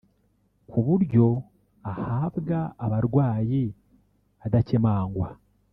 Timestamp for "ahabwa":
1.91-2.59